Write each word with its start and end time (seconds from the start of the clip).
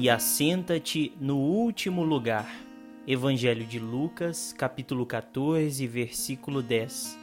e 0.00 0.08
assenta-te 0.08 1.12
no 1.20 1.38
último 1.38 2.04
lugar. 2.04 2.48
Evangelho 3.04 3.66
de 3.66 3.80
Lucas, 3.80 4.54
capítulo 4.56 5.04
14, 5.04 5.84
versículo 5.88 6.62
10. 6.62 7.18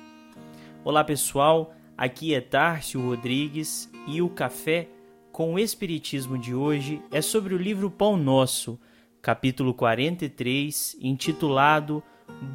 Olá 0.83 1.01
pessoal, 1.01 1.73
aqui 1.97 2.33
é 2.33 2.41
Tárcio 2.41 2.99
Rodrigues 2.99 3.89
e 4.05 4.21
o 4.21 4.27
café 4.27 4.89
com 5.31 5.53
o 5.53 5.59
Espiritismo 5.59 6.37
de 6.37 6.53
hoje 6.53 7.01
é 7.11 7.21
sobre 7.21 7.55
o 7.55 7.57
livro 7.57 7.89
Pão 7.89 8.17
Nosso, 8.17 8.77
capítulo 9.21 9.73
43, 9.73 10.97
intitulado 10.99 12.03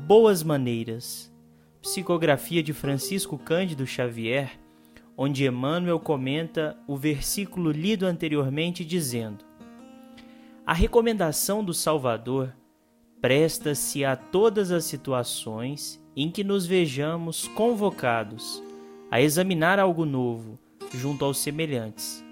Boas 0.06 0.42
Maneiras. 0.42 1.34
Psicografia 1.80 2.62
de 2.62 2.75
Francisco 2.75 3.39
Cândido 3.39 3.87
Xavier, 3.87 4.50
onde 5.16 5.47
Emmanuel 5.47 5.98
comenta 5.98 6.77
o 6.87 6.95
versículo 6.95 7.70
lido 7.70 8.05
anteriormente 8.05 8.84
dizendo: 8.84 9.50
a 10.70 10.73
recomendação 10.73 11.65
do 11.65 11.74
Salvador 11.74 12.55
presta-se 13.20 14.05
a 14.05 14.15
todas 14.15 14.70
as 14.70 14.84
situações 14.84 16.01
em 16.15 16.30
que 16.30 16.45
nos 16.45 16.65
vejamos 16.65 17.48
convocados 17.48 18.62
a 19.11 19.20
examinar 19.20 19.80
algo 19.80 20.05
novo 20.05 20.61
junto 20.95 21.25
aos 21.25 21.38
semelhantes. 21.38 22.25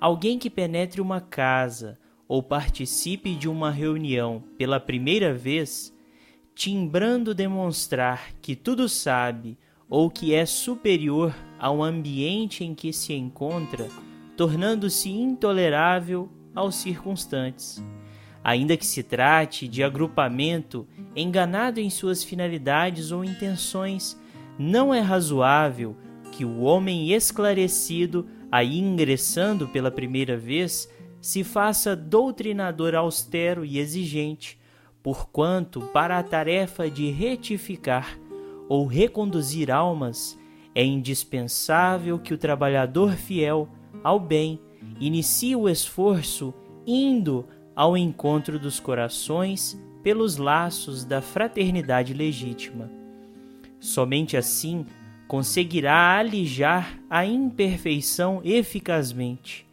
Alguém 0.00 0.36
que 0.36 0.50
penetre 0.50 1.00
uma 1.00 1.20
casa 1.20 1.96
ou 2.26 2.42
participe 2.42 3.36
de 3.36 3.48
uma 3.48 3.70
reunião 3.70 4.42
pela 4.58 4.80
primeira 4.80 5.32
vez, 5.32 5.96
timbrando 6.56 7.32
demonstrar 7.32 8.32
que 8.42 8.56
tudo 8.56 8.88
sabe 8.88 9.56
ou 9.88 10.10
que 10.10 10.34
é 10.34 10.44
superior 10.44 11.32
ao 11.56 11.84
ambiente 11.84 12.64
em 12.64 12.74
que 12.74 12.92
se 12.92 13.12
encontra, 13.12 13.86
tornando-se 14.36 15.08
intolerável 15.08 16.28
aos 16.54 16.76
circunstantes. 16.76 17.82
Ainda 18.42 18.76
que 18.76 18.86
se 18.86 19.02
trate 19.02 19.68
de 19.68 19.82
agrupamento 19.82 20.86
enganado 21.14 21.78
em 21.78 21.90
suas 21.90 22.24
finalidades 22.24 23.12
ou 23.12 23.24
intenções, 23.24 24.18
não 24.58 24.94
é 24.94 25.00
razoável 25.00 25.96
que 26.32 26.44
o 26.44 26.60
homem 26.60 27.12
esclarecido, 27.12 28.26
aí 28.50 28.78
ingressando 28.78 29.68
pela 29.68 29.90
primeira 29.90 30.36
vez, 30.36 30.90
se 31.20 31.44
faça 31.44 31.94
doutrinador 31.94 32.94
austero 32.94 33.64
e 33.64 33.78
exigente, 33.78 34.58
porquanto, 35.02 35.80
para 35.92 36.18
a 36.18 36.22
tarefa 36.22 36.90
de 36.90 37.10
retificar 37.10 38.18
ou 38.68 38.86
reconduzir 38.86 39.70
almas, 39.70 40.38
é 40.74 40.84
indispensável 40.84 42.18
que 42.18 42.32
o 42.32 42.38
trabalhador 42.38 43.12
fiel 43.12 43.68
ao 44.02 44.18
bem 44.18 44.60
inicie 44.98 45.56
o 45.56 45.68
esforço 45.68 46.54
indo 46.86 47.46
ao 47.74 47.96
encontro 47.96 48.58
dos 48.58 48.80
corações 48.80 49.80
pelos 50.02 50.36
laços 50.36 51.04
da 51.04 51.20
fraternidade 51.20 52.14
legítima. 52.14 52.90
Somente 53.78 54.36
assim 54.36 54.84
conseguirá 55.26 56.18
alijar 56.18 56.98
a 57.08 57.24
imperfeição 57.24 58.40
eficazmente, 58.44 59.66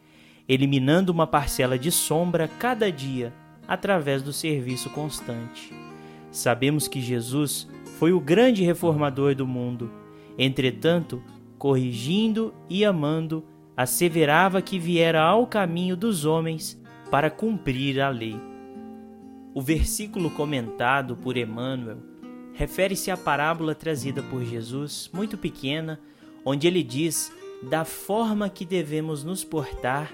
eliminando 0.48 1.12
uma 1.12 1.26
parcela 1.26 1.78
de 1.78 1.92
sombra 1.92 2.48
cada 2.48 2.92
dia 2.92 3.34
através 3.68 4.22
do 4.22 4.32
serviço 4.32 4.90
constante. 4.92 5.74
Sabemos 6.32 6.88
que 6.88 7.02
Jesus 7.02 7.68
foi 7.98 8.14
o 8.14 8.20
grande 8.20 8.64
reformador 8.64 9.34
do 9.34 9.48
mundo, 9.48 9.92
entretanto, 10.38 11.22
corrigindo 11.58 12.54
e 12.70 12.86
amando 12.86 13.44
asseverava 13.78 14.60
que 14.60 14.80
viera 14.80 15.22
ao 15.22 15.46
caminho 15.46 15.96
dos 15.96 16.26
homens 16.26 16.82
para 17.12 17.30
cumprir 17.30 18.02
a 18.02 18.10
lei. 18.10 18.36
O 19.54 19.62
versículo 19.62 20.32
comentado 20.32 21.16
por 21.16 21.38
Emmanuel 21.38 22.00
refere-se 22.54 23.12
à 23.12 23.16
parábola 23.16 23.76
trazida 23.76 24.24
por 24.24 24.44
Jesus, 24.44 25.12
muito 25.14 25.38
pequena, 25.38 26.00
onde 26.44 26.66
ele 26.66 26.82
diz 26.82 27.32
da 27.70 27.86
forma 27.86 28.50
que 28.50 28.66
devemos 28.66 29.24
nos 29.24 29.44
portar 29.44 30.12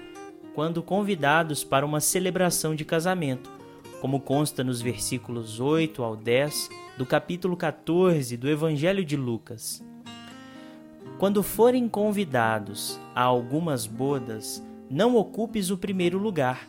quando 0.54 0.82
convidados 0.82 1.64
para 1.64 1.86
uma 1.86 2.00
celebração 2.00 2.74
de 2.74 2.84
casamento, 2.84 3.50
como 4.00 4.20
consta 4.20 4.62
nos 4.62 4.82
versículos 4.82 5.58
8 5.58 6.02
ao 6.02 6.14
10 6.16 6.68
do 6.98 7.06
capítulo 7.06 7.56
14 7.56 8.36
do 8.36 8.48
Evangelho 8.48 9.04
de 9.04 9.16
Lucas. 9.16 9.82
Quando 11.18 11.44
forem 11.44 11.88
convidados 11.88 12.98
a 13.14 13.22
algumas 13.22 13.86
bodas, 13.86 14.62
não 14.90 15.16
ocupes 15.16 15.70
o 15.70 15.78
primeiro 15.78 16.18
lugar, 16.18 16.68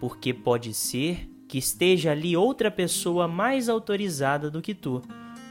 porque 0.00 0.32
pode 0.32 0.72
ser 0.72 1.28
que 1.46 1.58
esteja 1.58 2.12
ali 2.12 2.34
outra 2.34 2.70
pessoa 2.70 3.28
mais 3.28 3.68
autorizada 3.68 4.50
do 4.50 4.62
que 4.62 4.74
tu, 4.74 5.02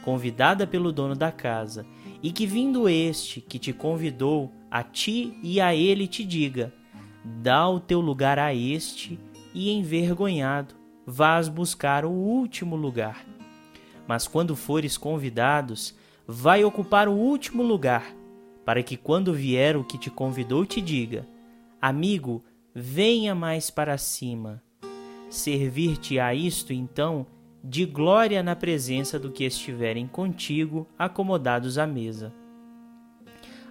convidada 0.04 0.66
pelo 0.66 0.92
dono 0.92 1.16
da 1.16 1.32
casa, 1.32 1.86
e 2.24 2.32
que 2.32 2.48
vindo 2.48 2.90
este 2.90 3.42
que 3.42 3.60
te 3.60 3.72
convidou, 3.72 4.52
a 4.72 4.82
ti 4.82 5.38
e 5.44 5.62
a 5.62 5.76
ele 5.76 6.08
te 6.08 6.26
diga: 6.26 6.74
dá 7.24 7.70
o 7.70 7.80
teu 7.80 8.02
lugar 8.02 8.40
a 8.40 8.56
este, 8.56 9.20
e 9.54 9.72
envergonhado 9.72 10.74
vás 11.06 11.48
buscar 11.48 12.06
o 12.06 12.12
último 12.12 12.76
lugar. 12.76 13.24
Mas 14.08 14.28
quando 14.28 14.56
fores 14.56 14.98
convidados, 14.98 15.96
vai 16.28 16.64
ocupar 16.64 17.08
o 17.08 17.14
último 17.14 17.62
lugar 17.62 18.21
para 18.72 18.84
que 18.84 18.96
quando 18.96 19.34
vier 19.34 19.76
o 19.76 19.84
que 19.84 19.98
te 19.98 20.10
convidou 20.10 20.66
te 20.66 20.80
diga: 20.80 21.28
Amigo, 21.82 22.42
venha 22.74 23.36
mais 23.36 23.70
para 23.70 23.98
cima. 23.98 24.64
Servir-te 25.30 26.18
a 26.22 26.34
isto, 26.34 26.72
então, 26.72 27.28
de 27.62 27.86
glória 27.86 28.42
na 28.42 28.56
presença 28.56 29.20
do 29.20 29.30
que 29.30 29.44
estiverem 29.44 30.08
contigo 30.08 30.88
acomodados 30.98 31.78
à 31.78 31.86
mesa. 31.86 32.34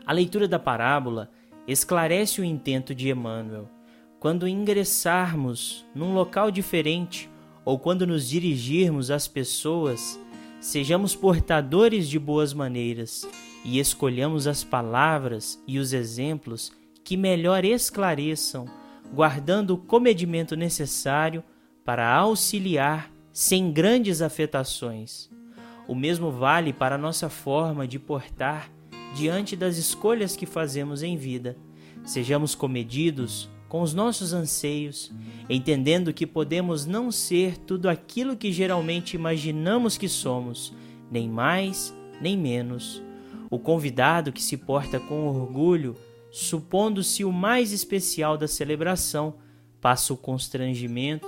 A 0.05 0.13
leitura 0.13 0.47
da 0.47 0.59
parábola 0.59 1.31
esclarece 1.67 2.43
o 2.43 2.45
intento 2.45 2.95
de 2.95 3.09
Emmanuel. 3.09 3.71
Quando 4.19 4.47
ingressarmos 4.47 5.83
num 5.95 6.13
local 6.13 6.51
diferente 6.51 7.27
ou 7.65 7.79
quando 7.79 8.07
nos 8.07 8.29
dirigirmos 8.29 9.11
às 9.11 9.27
pessoas, 9.27 10.21
sejamos 10.61 11.17
portadores 11.17 12.07
de 12.07 12.19
boas 12.19 12.53
maneiras 12.53 13.27
e 13.65 13.79
escolhamos 13.79 14.47
as 14.47 14.65
palavras 14.65 15.63
e 15.67 15.79
os 15.79 15.93
exemplos 15.93 16.73
que 17.05 17.17
melhor 17.17 17.65
esclareçam, 17.65 18.67
guardando 19.13 19.75
o 19.75 19.79
comedimento 19.79 20.57
necessário 20.57 21.43
para 21.85 22.09
auxiliar 22.09 23.11
sem 23.33 23.73
grandes 23.73 24.23
afetações. 24.23 25.29
O 25.89 25.95
mesmo 25.95 26.31
vale 26.31 26.73
para 26.73 26.95
a 26.95 26.99
nossa 26.99 27.29
forma 27.29 27.87
de 27.87 27.99
portar 27.99 28.71
diante 29.15 29.57
das 29.57 29.77
escolhas 29.77 30.37
que 30.37 30.47
fazemos 30.47 31.03
em 31.03 31.17
vida. 31.17 31.57
Sejamos 32.05 32.55
comedidos 32.55 33.49
com 33.69 33.83
os 33.83 33.93
nossos 33.93 34.33
anseios, 34.33 35.13
entendendo 35.49 36.13
que 36.13 36.27
podemos 36.27 36.87
não 36.87 37.11
ser 37.11 37.57
tudo 37.59 37.89
aquilo 37.89 38.37
que 38.37 38.53
geralmente 38.53 39.15
imaginamos 39.15 39.99
que 39.99 40.09
somos, 40.09 40.73
nem 41.11 41.29
mais 41.29 41.95
nem 42.21 42.37
menos 42.37 43.03
o 43.51 43.59
convidado 43.59 44.33
que 44.33 44.43
se 44.43 44.57
porta 44.57 45.01
com 45.01 45.27
orgulho, 45.27 45.97
supondo-se 46.31 47.25
o 47.25 47.33
mais 47.33 47.73
especial 47.73 48.39
da 48.39 48.47
celebração, 48.47 49.35
passa 49.81 50.15
o 50.15 50.17
constrangimento 50.17 51.27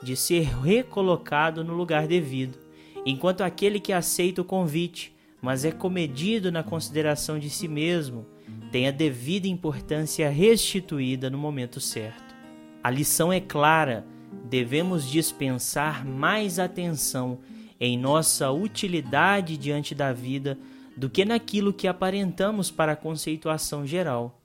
de 0.00 0.14
ser 0.14 0.44
recolocado 0.44 1.64
no 1.64 1.74
lugar 1.74 2.06
devido, 2.06 2.58
enquanto 3.04 3.40
aquele 3.40 3.80
que 3.80 3.92
aceita 3.92 4.42
o 4.42 4.44
convite, 4.44 5.14
mas 5.42 5.64
é 5.64 5.72
comedido 5.72 6.52
na 6.52 6.62
consideração 6.62 7.38
de 7.38 7.50
si 7.50 7.66
mesmo, 7.66 8.24
tem 8.70 8.86
a 8.86 8.90
devida 8.90 9.48
importância 9.48 10.28
restituída 10.30 11.28
no 11.28 11.38
momento 11.38 11.80
certo. 11.80 12.34
A 12.82 12.90
lição 12.90 13.32
é 13.32 13.40
clara: 13.40 14.06
devemos 14.44 15.10
dispensar 15.10 16.06
mais 16.06 16.58
atenção 16.58 17.38
em 17.80 17.98
nossa 17.98 18.50
utilidade 18.52 19.56
diante 19.56 19.94
da 19.94 20.12
vida 20.12 20.58
do 20.96 21.10
que 21.10 21.24
naquilo 21.24 21.72
que 21.72 21.88
aparentamos 21.88 22.70
para 22.70 22.92
a 22.92 22.96
conceituação 22.96 23.86
geral. 23.86 24.40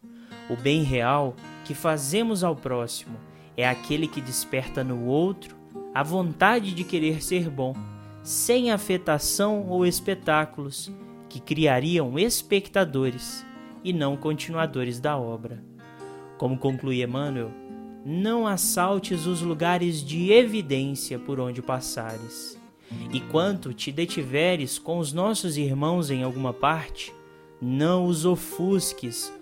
O 0.50 0.56
bem 0.56 0.84
real 0.84 1.36
que 1.66 1.74
fazemos 1.74 2.44
ao 2.44 2.56
próximo 2.56 3.18
é 3.56 3.68
aquele 3.68 4.08
que 4.08 4.22
desperta 4.22 4.84
no 4.84 5.06
outro 5.06 5.56
a 5.94 6.04
vontade 6.04 6.74
de 6.74 6.84
querer 6.84 7.22
ser 7.24 7.50
bom, 7.50 7.76
sem 8.24 8.72
afetação 8.72 9.68
ou 9.68 9.86
espetáculos 9.86 10.92
que 11.28 11.40
criariam 11.40 12.18
espectadores 12.18 13.46
e 13.84 13.94
não 13.94 14.18
continuadores 14.18 15.00
da 15.00 15.18
obra. 15.18 15.64
Como 16.38 16.58
conclui 16.58 17.04
Emmanuel, 17.04 17.52
não 18.06 18.48
assaltes 18.48 19.26
os 19.26 19.42
lugares 19.42 20.04
de 20.04 20.32
evidência 20.32 21.20
por 21.20 21.40
onde 21.40 21.62
passares. 21.62 22.59
E 23.12 23.20
quanto 23.20 23.74
te 23.74 23.92
detiveres 23.92 24.78
com 24.80 25.00
os 25.00 25.14
nossos 25.14 25.58
irmãos 25.58 26.10
em 26.10 26.24
alguma 26.24 26.54
parte, 26.54 27.14
não 27.62 28.06
os 28.06 28.26
ofusques 28.26 29.34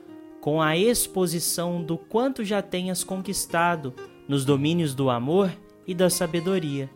com 0.42 0.62
a 0.62 0.78
exposição 0.78 1.84
do 1.84 1.98
quanto 1.98 2.44
já 2.44 2.62
tenhas 2.62 3.04
conquistado 3.04 3.94
nos 4.28 4.46
domínios 4.46 4.94
do 4.94 5.10
amor 5.10 5.52
e 5.86 5.94
da 5.94 6.10
sabedoria. 6.10 6.90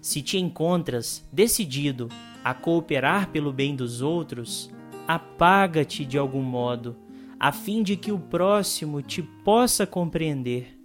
Se 0.00 0.22
te 0.22 0.38
encontras 0.38 1.24
decidido 1.32 2.08
a 2.44 2.54
cooperar 2.54 3.30
pelo 3.30 3.52
bem 3.52 3.74
dos 3.74 4.02
outros, 4.02 4.70
apaga-te 5.06 6.04
de 6.04 6.16
algum 6.16 6.42
modo, 6.42 6.96
a 7.38 7.50
fim 7.50 7.82
de 7.82 7.96
que 7.96 8.12
o 8.12 8.18
próximo 8.18 9.02
te 9.02 9.22
possa 9.22 9.86
compreender. 9.86 10.78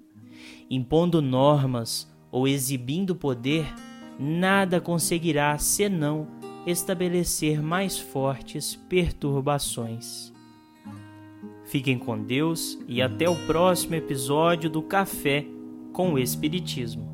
Impondo 0.70 1.22
normas 1.22 2.12
ou 2.32 2.48
exibindo 2.48 3.16
poder, 3.16 3.72
nada 4.22 4.80
conseguirá 4.80 5.58
senão 5.58 6.28
estabelecer 6.66 7.62
mais 7.62 7.98
fortes 7.98 8.76
perturbações. 8.88 10.32
Fiquem 11.66 11.98
com 11.98 12.22
Deus 12.22 12.78
e 12.88 13.02
até 13.02 13.28
o 13.28 13.36
próximo 13.48 13.96
episódio 13.96 14.70
do 14.70 14.82
Café 14.82 15.46
com 15.92 16.14
o 16.14 16.20
Espiritismo. 16.20 17.12